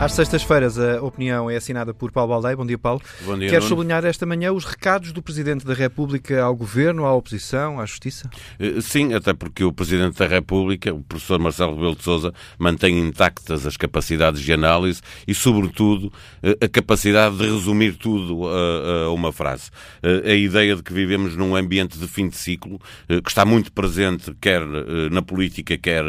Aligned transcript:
Às 0.00 0.12
sextas-feiras 0.12 0.78
a 0.78 1.02
opinião 1.02 1.50
é 1.50 1.56
assinada 1.56 1.92
por 1.92 2.12
Paulo 2.12 2.30
Baldeia. 2.30 2.56
Bom 2.56 2.64
dia, 2.64 2.78
Paulo. 2.78 3.02
Bom 3.24 3.36
dia, 3.36 3.48
Quer 3.48 3.56
Nuno. 3.56 3.68
sublinhar 3.68 4.04
esta 4.04 4.24
manhã 4.24 4.52
os 4.52 4.64
recados 4.64 5.10
do 5.12 5.20
Presidente 5.20 5.66
da 5.66 5.74
República 5.74 6.40
ao 6.40 6.54
Governo, 6.54 7.04
à 7.04 7.12
oposição, 7.12 7.80
à 7.80 7.84
Justiça? 7.84 8.30
Eh, 8.60 8.80
Sim, 8.80 9.12
até 9.12 9.34
porque 9.34 9.64
o 9.64 9.72
Presidente 9.72 10.16
da 10.16 10.26
República, 10.28 10.94
o 10.94 11.02
professor 11.02 11.40
Marcelo 11.40 11.74
Rebelo 11.74 11.96
de 11.96 12.04
Sousa, 12.04 12.32
mantém 12.56 12.96
intactas 13.00 13.66
as 13.66 13.76
capacidades 13.76 14.40
de 14.40 14.52
análise 14.52 15.00
e, 15.26 15.34
sobretudo, 15.34 16.12
eh, 16.44 16.56
a 16.64 16.68
capacidade 16.68 17.36
de 17.36 17.44
resumir 17.46 17.96
tudo 17.96 18.46
a, 18.46 19.10
uma 19.12 19.32
frase. 19.32 19.68
Eh, 20.00 20.30
A 20.30 20.34
ideia 20.34 20.76
de 20.76 20.82
que 20.84 20.92
vivemos 20.92 21.34
num 21.34 21.56
ambiente 21.56 21.98
de 21.98 22.06
fim 22.06 22.28
de 22.28 22.36
ciclo, 22.36 22.78
que 23.08 23.28
está 23.28 23.44
muito 23.44 23.72
presente 23.72 24.32
quer 24.40 24.62
na 25.10 25.22
política, 25.22 25.76
quer 25.76 26.04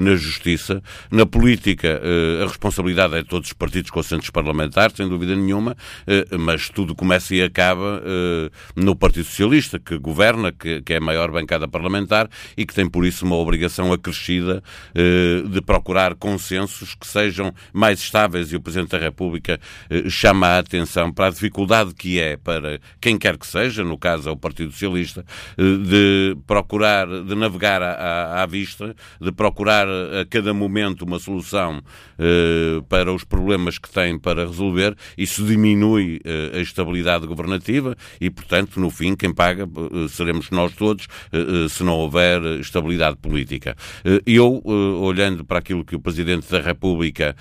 na 0.00 0.16
justiça. 0.16 0.82
Na 1.12 1.24
política, 1.26 2.00
a 2.42 2.46
responsabilidade 2.48 3.14
é 3.14 3.19
de 3.22 3.28
todos 3.28 3.48
os 3.48 3.52
partidos 3.52 3.90
com 3.90 4.00
assentos 4.00 4.30
parlamentares, 4.30 4.96
sem 4.96 5.08
dúvida 5.08 5.34
nenhuma, 5.34 5.76
eh, 6.06 6.26
mas 6.38 6.68
tudo 6.68 6.94
começa 6.94 7.34
e 7.34 7.42
acaba 7.42 8.02
eh, 8.04 8.50
no 8.76 8.96
Partido 8.96 9.24
Socialista, 9.24 9.78
que 9.78 9.98
governa, 9.98 10.52
que, 10.52 10.82
é 10.90 10.96
a 10.96 11.00
maior 11.00 11.30
bancada 11.30 11.68
parlamentar 11.68 12.28
e 12.56 12.66
que 12.66 12.74
tem, 12.74 12.88
por 12.88 13.04
isso, 13.04 13.24
uma 13.24 13.36
obrigação 13.36 13.92
acrescida 13.92 14.62
eh, 14.94 15.42
de 15.46 15.60
procurar 15.60 16.14
consensos 16.14 16.94
que 16.94 17.06
sejam 17.06 17.54
mais 17.72 18.00
estáveis 18.00 18.52
e 18.52 18.56
o 18.56 18.60
Presidente 18.60 18.90
da 18.90 18.98
República 18.98 19.60
chama 20.08 20.46
a 20.46 20.58
atenção 20.58 21.12
para 21.12 21.26
a 21.26 21.30
dificuldade 21.30 21.94
que 21.94 22.18
é 22.18 22.36
para 22.36 22.80
quem 23.00 23.18
quer 23.18 23.36
que 23.36 23.46
seja, 23.46 23.84
no 23.84 23.98
caso 23.98 24.28
é 24.28 24.32
o 24.32 24.36
Partido 24.36 24.72
Socialista, 24.72 25.24
de 25.56 26.36
procurar, 26.46 27.06
de 27.06 27.34
navegar 27.34 27.82
à, 27.82 28.44
vista, 28.46 28.94
de 29.20 29.32
procurar 29.32 29.86
a 29.88 30.24
cada 30.28 30.52
momento 30.52 31.02
uma 31.02 31.18
solução 31.18 31.82
eh, 32.18 32.82
para 33.10 33.14
os 33.14 33.24
problemas 33.24 33.78
que 33.78 33.90
tem 33.90 34.18
para 34.18 34.46
resolver. 34.46 34.96
Isso 35.18 35.44
diminui 35.44 36.20
eh, 36.24 36.58
a 36.58 36.60
estabilidade 36.60 37.26
governativa 37.26 37.96
e, 38.20 38.30
portanto, 38.30 38.78
no 38.78 38.90
fim, 38.90 39.16
quem 39.16 39.34
paga 39.34 39.64
eh, 39.64 40.08
seremos 40.08 40.50
nós 40.50 40.72
todos 40.74 41.08
eh, 41.32 41.68
se 41.68 41.82
não 41.82 41.94
houver 41.94 42.40
estabilidade 42.60 43.16
política. 43.16 43.76
Eu, 44.24 44.62
olhando 44.64 45.44
para 45.44 45.58
aquilo 45.58 45.84
que 45.84 45.96
o 45.96 46.00
Presidente 46.00 46.50
da 46.50 46.60
República 46.60 47.34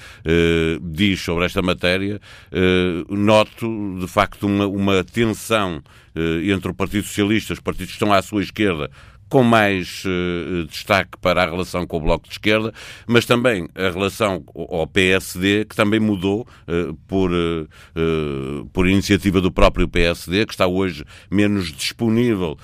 diz 0.81 1.21
sobre 1.21 1.45
esta 1.45 1.61
matéria, 1.61 2.19
noto, 3.09 3.97
de 3.99 4.07
facto, 4.07 4.47
uma, 4.47 4.67
uma 4.67 5.03
tensão 5.03 5.81
entre 6.43 6.71
o 6.71 6.73
Partido 6.73 7.03
Socialista, 7.03 7.53
os 7.53 7.59
partidos 7.59 7.87
que 7.87 7.93
estão 7.93 8.11
à 8.11 8.21
sua 8.21 8.41
esquerda, 8.41 8.89
com 9.30 9.44
mais 9.44 10.03
eh, 10.05 10.66
destaque 10.67 11.17
para 11.22 11.44
a 11.44 11.45
relação 11.45 11.85
com 11.85 11.97
o 11.97 12.02
Bloco 12.02 12.25
de 12.27 12.33
Esquerda, 12.33 12.73
mas 13.08 13.25
também 13.25 13.67
a 13.75 13.89
relação 13.91 14.44
ao 14.55 14.88
PSD, 14.88 15.66
que 15.66 15.75
também 15.75 15.99
mudou 15.99 16.47
eh, 16.67 16.89
por, 17.08 17.31
eh, 17.31 17.67
por 18.73 18.88
iniciativa 18.88 19.39
do 19.39 19.52
próprio 19.52 19.88
PSD, 19.88 20.45
que 20.45 20.53
está 20.53 20.66
hoje 20.67 21.05
menos 21.30 21.71
disponível 21.71 22.58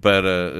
para 0.00 0.52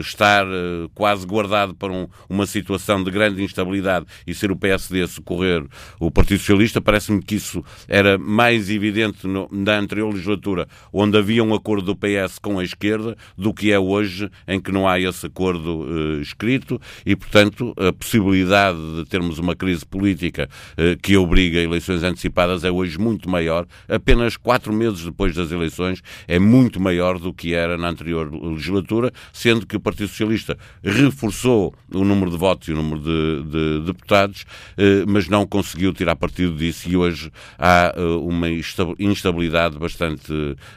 estar 0.00 0.46
quase 0.94 1.26
guardado 1.26 1.74
para 1.74 1.92
um- 1.92 2.08
uma 2.28 2.46
situação 2.46 3.02
de 3.02 3.10
grande 3.10 3.42
instabilidade 3.42 4.06
e 4.26 4.34
ser 4.34 4.50
o 4.50 4.56
PSD 4.56 5.02
a 5.02 5.06
socorrer 5.08 5.64
o 5.98 6.10
Partido 6.10 6.38
Socialista. 6.38 6.80
Parece-me 6.80 7.22
que 7.22 7.36
isso 7.36 7.64
era 7.88 8.18
mais 8.18 8.68
evidente 8.70 9.26
no- 9.26 9.48
na 9.50 9.78
anterior 9.78 10.10
legislatura, 10.12 10.68
onde 10.92 11.16
havia 11.16 11.42
um 11.42 11.54
acordo 11.54 11.86
do 11.86 11.96
PS 11.96 12.38
com 12.40 12.58
a 12.58 12.64
esquerda, 12.64 13.16
do 13.36 13.52
que 13.54 13.72
é 13.72 13.78
hoje, 13.78 14.30
em 14.50 14.60
que 14.60 14.72
não 14.72 14.86
há 14.86 14.98
esse 14.98 15.26
acordo 15.26 15.86
eh, 15.88 16.20
escrito 16.20 16.80
e, 17.06 17.14
portanto, 17.14 17.72
a 17.78 17.92
possibilidade 17.92 18.78
de 18.96 19.04
termos 19.04 19.38
uma 19.38 19.54
crise 19.54 19.86
política 19.86 20.48
eh, 20.76 20.96
que 21.00 21.16
obriga 21.16 21.60
eleições 21.60 22.02
antecipadas 22.02 22.64
é 22.64 22.70
hoje 22.70 22.98
muito 22.98 23.30
maior. 23.30 23.66
Apenas 23.88 24.36
quatro 24.36 24.72
meses 24.72 25.04
depois 25.04 25.34
das 25.34 25.52
eleições 25.52 26.02
é 26.26 26.38
muito 26.38 26.80
maior 26.80 27.18
do 27.18 27.32
que 27.32 27.54
era 27.54 27.78
na 27.78 27.88
anterior 27.88 28.28
legislatura, 28.32 29.12
sendo 29.32 29.66
que 29.66 29.76
o 29.76 29.80
Partido 29.80 30.08
Socialista 30.08 30.58
reforçou 30.82 31.72
o 31.94 32.04
número 32.04 32.30
de 32.30 32.36
votos 32.36 32.66
e 32.68 32.72
o 32.72 32.76
número 32.76 33.00
de, 33.00 33.50
de 33.50 33.86
deputados, 33.86 34.44
eh, 34.76 35.04
mas 35.06 35.28
não 35.28 35.46
conseguiu 35.46 35.92
tirar 35.92 36.16
partido 36.16 36.56
disso 36.56 36.88
e 36.90 36.96
hoje 36.96 37.30
há 37.56 37.94
uma 38.20 38.50
insta- 38.50 38.94
instabilidade 38.98 39.78
bastante, 39.78 40.32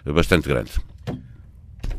bastante 0.05 0.47
grande. 0.47 0.92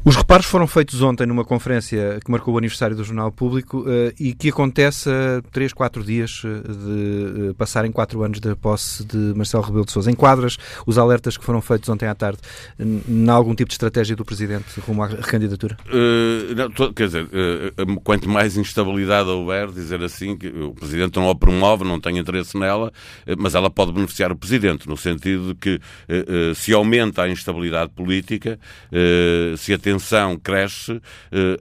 Os 0.04 0.16
reparos 0.16 0.44
foram 0.44 0.66
feitos 0.66 1.00
ontem 1.00 1.26
numa 1.26 1.44
conferência 1.46 2.20
que 2.22 2.30
marcou 2.30 2.54
o 2.54 2.58
aniversário 2.58 2.94
do 2.94 3.02
Jornal 3.02 3.32
Público 3.32 3.86
eh, 3.88 4.12
e 4.20 4.34
que 4.34 4.50
acontece 4.50 5.08
a 5.08 5.40
3, 5.50 5.72
4 5.72 6.04
dias 6.04 6.42
eh, 6.44 6.48
de 6.68 7.48
eh, 7.48 7.52
passarem 7.56 7.90
4 7.90 8.22
anos 8.22 8.38
da 8.38 8.54
posse 8.54 9.02
de 9.02 9.16
Marcelo 9.34 9.62
Rebelo 9.62 9.86
de 9.86 9.92
Sousa. 9.92 10.10
Enquadras 10.10 10.58
os 10.86 10.98
alertas 10.98 11.38
que 11.38 11.44
foram 11.44 11.62
feitos 11.62 11.88
ontem 11.88 12.06
à 12.06 12.14
tarde 12.14 12.38
em 12.78 13.30
algum 13.30 13.54
tipo 13.54 13.68
de 13.68 13.74
estratégia 13.74 14.14
do 14.14 14.26
Presidente 14.26 14.78
rumo 14.80 15.02
à 15.02 15.06
recandidatura? 15.06 15.78
Uh, 15.86 16.54
não, 16.54 16.70
to- 16.70 16.92
quer 16.92 17.06
dizer, 17.06 17.24
uh, 17.24 18.00
quanto 18.02 18.28
mais 18.28 18.58
instabilidade 18.58 19.30
houver, 19.30 19.68
dizer 19.68 20.02
assim, 20.02 20.36
que 20.36 20.48
o 20.48 20.74
Presidente 20.74 21.18
não 21.18 21.30
a 21.30 21.34
promove, 21.34 21.82
não 21.82 21.98
tem 21.98 22.18
interesse 22.18 22.58
nela, 22.58 22.88
uh, 23.26 23.34
mas 23.38 23.54
ela 23.54 23.70
pode 23.70 23.90
beneficiar 23.92 24.30
o 24.30 24.36
Presidente, 24.36 24.86
no 24.86 24.98
sentido 24.98 25.48
de 25.48 25.54
que 25.54 25.74
uh, 25.76 26.50
uh, 26.50 26.54
se 26.54 26.74
aumenta 26.74 27.22
a 27.22 27.28
instabilidade 27.30 27.90
política, 27.92 28.58
uh, 28.92 29.56
a 29.74 29.78
tensão 29.78 30.36
cresce, 30.38 30.92
uh, 30.92 31.00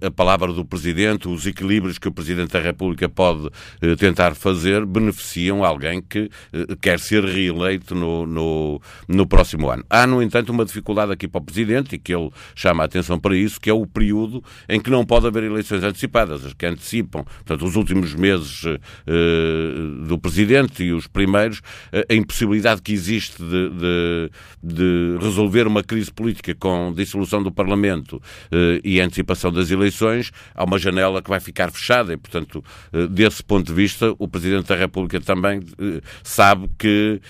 a 0.06 0.12
palavra 0.12 0.54
do 0.54 0.64
Presidente, 0.66 1.28
os 1.28 1.46
equilíbrios 1.46 1.98
que 1.98 2.08
o 2.08 2.12
Presidente 2.12 2.52
da 2.52 2.60
República 2.60 3.10
pode 3.10 3.48
uh, 3.48 3.96
tentar 3.98 4.36
fazer, 4.36 4.86
beneficiam 4.86 5.64
alguém 5.64 6.02
que 6.02 6.30
uh, 6.54 6.78
quer 6.82 7.00
ser 7.00 7.24
reeleito 7.24 7.96
no, 7.96 8.26
no, 8.26 8.82
no 9.08 9.28
próximo 9.28 9.70
ano. 9.70 9.84
Há, 9.90 10.06
no 10.08 10.22
entanto, 10.22 10.52
uma 10.52 10.66
dificuldade 10.66 11.12
aqui 11.12 11.28
para 11.28 11.40
o 11.42 11.44
Presidente, 11.44 11.96
e 11.96 12.00
que 12.00 12.14
ele 12.14 12.30
chama 12.56 12.84
a 12.84 12.86
atenção 12.86 13.20
para 13.20 13.36
isso, 13.36 13.60
que 13.60 13.70
é 13.70 13.74
o 13.74 13.86
período 13.86 14.44
em 14.70 14.80
que 14.80 14.90
não 14.90 15.06
pode 15.06 15.28
haver 15.28 15.44
eleições 15.44 15.84
antecipadas, 15.84 16.46
as 16.46 16.54
que 16.54 16.66
antecipam, 16.66 17.24
portanto, 17.24 17.66
os 17.66 17.76
últimos 17.76 18.14
meses 18.14 18.64
eh, 18.66 20.08
do 20.08 20.18
Presidente 20.18 20.84
e 20.84 20.92
os 20.92 21.08
primeiros, 21.08 21.62
eh, 21.92 22.06
a 22.10 22.14
impossibilidade 22.14 22.82
que 22.82 22.92
existe 22.94 23.42
de, 23.42 23.70
de- 23.70 24.30
de 24.62 25.18
resolver 25.22 25.68
uma 25.68 25.84
crise 25.84 26.12
política 26.12 26.56
com 26.56 26.94
dissolução 26.96 27.42
do 27.44 27.52
Parlamento 27.52 28.03
eh, 28.52 28.80
e 28.84 29.00
antecipação 29.00 29.52
das 29.52 29.72
eleições, 29.72 30.32
há 30.56 30.64
uma 30.64 30.78
janela 30.78 31.22
que 31.22 31.30
vai 31.30 31.40
ficar 31.40 31.72
fechada 31.72 32.14
e, 32.14 32.18
portanto, 32.18 32.64
eh, 32.92 33.08
desse 33.08 33.44
ponto 33.44 33.68
de 33.68 33.74
vista, 33.74 34.14
o 34.20 34.28
Presidente 34.28 34.68
da 34.68 34.76
República 34.76 35.20
também 35.22 35.62
eh, 35.80 36.02
sabe 36.24 36.70
que 36.78 37.22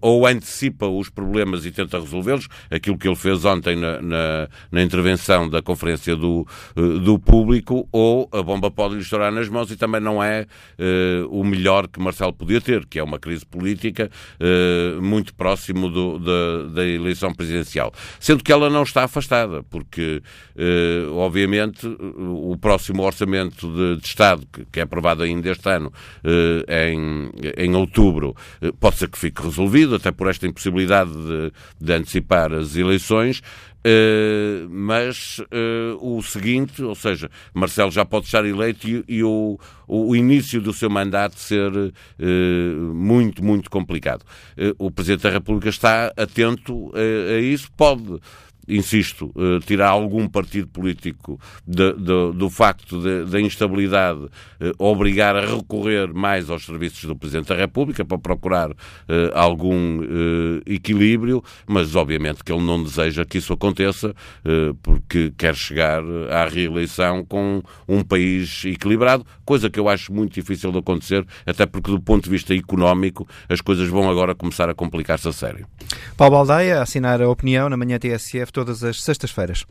ou 0.00 0.26
antecipa 0.26 0.86
os 0.86 1.08
problemas 1.08 1.64
e 1.66 1.70
tenta 1.70 1.98
resolvê-los, 2.00 2.48
aquilo 2.70 2.96
que 2.98 3.06
ele 3.06 3.16
fez 3.16 3.44
ontem 3.44 3.76
na, 3.76 4.00
na- 4.00 4.48
na 4.72 4.82
intervenção 4.82 5.48
da 5.48 5.60
conferência 5.62 6.16
do, 6.16 6.46
do 6.74 7.18
público, 7.18 7.88
ou 7.92 8.28
a 8.32 8.42
bomba 8.42 8.70
pode 8.70 8.94
lhe 8.94 9.00
estourar 9.02 9.30
nas 9.32 9.48
mãos 9.48 9.70
e 9.70 9.76
também 9.76 10.00
não 10.00 10.22
é 10.22 10.46
o 11.30 11.44
melhor 11.44 11.86
que 11.88 12.00
Marcelo 12.00 12.32
podia 12.32 12.60
ter, 12.60 12.86
que 12.86 12.98
é 12.98 13.02
uma 13.02 13.18
crise 13.18 13.44
política 13.46 14.10
muito 15.00 15.34
próximo 15.34 15.88
do- 15.88 16.18
da, 16.18 16.62
da 16.74 16.86
eleição 16.86 17.32
presidencial. 17.34 17.92
Sendo 18.18 18.42
que 18.42 18.52
ela 18.52 18.68
não 18.70 18.82
está 18.82 19.04
afastada, 19.04 19.62
porque, 19.64 19.99
eh, 20.56 21.06
obviamente, 21.12 21.86
o 21.86 22.56
próximo 22.60 23.02
orçamento 23.02 23.66
de, 23.72 24.06
Estado, 24.06 24.46
que, 24.72 24.80
é 24.80 24.82
aprovado 24.82 25.22
ainda 25.22 25.50
este 25.50 25.68
ano, 25.68 25.92
eh, 26.24 26.92
em, 26.92 27.30
em 27.56 27.74
outubro, 27.74 28.34
eh, 28.60 28.72
pode 28.78 28.96
ser 28.96 29.08
que 29.08 29.18
fique 29.18 29.42
resolvido, 29.42 29.94
até 29.94 30.10
por 30.10 30.28
esta 30.28 30.46
impossibilidade 30.46 31.12
de, 31.12 31.52
de 31.80 31.92
antecipar 31.92 32.52
as 32.52 32.76
eleições. 32.76 33.42
eh, 33.84 34.66
mas 34.68 35.40
eh, 35.50 35.96
o 36.00 36.22
seguinte, 36.22 36.82
ou 36.82 36.94
seja, 36.94 37.30
Marcelo 37.54 37.90
já 37.90 38.04
pode 38.04 38.26
estar 38.26 38.44
eleito 38.44 38.86
e, 38.88 39.02
e 39.08 39.24
o, 39.24 39.58
o 39.88 40.14
início 40.14 40.60
do 40.60 40.72
seu 40.72 40.90
mandato 40.90 41.38
ser 41.38 41.72
eh, 42.18 42.74
muito, 42.92 43.42
muito 43.44 43.70
complicado. 43.70 44.22
O 44.78 44.90
Presidente 44.90 45.22
da 45.22 45.30
República 45.30 45.68
está 45.70 46.12
atento 46.16 46.92
eh, 46.94 47.36
a 47.36 47.40
isso, 47.40 47.70
pode 47.76 48.20
insisto, 48.70 49.32
eh, 49.36 49.58
tirar 49.66 49.88
algum 49.90 50.26
partido 50.28 50.68
político 50.68 51.38
de- 51.66 51.92
de- 51.94 52.32
do 52.34 52.48
facto 52.50 53.00
da 53.26 53.40
instabilidade, 53.40 54.20
eh, 54.60 54.72
obrigar 54.78 55.36
a 55.36 55.40
recorrer 55.44 56.12
mais 56.14 56.48
aos 56.48 56.64
serviços 56.64 57.04
do 57.04 57.16
Presidente 57.16 57.48
da 57.48 57.56
República 57.56 58.04
para 58.04 58.18
procurar 58.18 58.70
eh, 59.08 59.30
algum 59.34 60.00
equilíbrio, 60.66 61.42
mas 61.66 61.94
obviamente 61.96 62.42
que 62.44 62.52
ele 62.52 62.62
não 62.62 62.82
deseja 62.82 63.24
que 63.24 63.38
isso 63.38 63.52
aconteça, 63.52 64.14
porque 64.82 65.32
quer 65.36 65.54
chegar 65.54 66.02
à 66.30 66.46
reeleição 66.46 67.24
com 67.24 67.62
um 67.88 68.02
país 68.02 68.64
equilibrado, 68.64 69.24
coisa 69.44 69.68
que 69.70 69.78
eu 69.78 69.88
acho 69.88 70.12
muito 70.12 70.34
difícil 70.34 70.70
de 70.72 70.78
acontecer, 70.78 71.26
até 71.46 71.66
porque 71.66 71.90
do 71.90 72.00
ponto 72.00 72.24
de 72.24 72.30
vista 72.30 72.54
económico 72.54 73.26
as 73.48 73.60
coisas 73.60 73.88
vão 73.88 74.08
agora 74.10 74.34
começar 74.34 74.68
a 74.68 74.74
complicar-se 74.74 75.28
a 75.28 75.32
sério. 75.32 75.66
Paulo 76.16 76.36
Baldeia, 76.36 76.78
a 76.78 76.82
assinar 76.82 77.20
a 77.20 77.28
opinião 77.28 77.68
na 77.68 77.76
manhã 77.76 77.98
TSF 77.98 78.52
todas 78.60 78.84
as 78.84 79.02
sextas-feiras. 79.02 79.64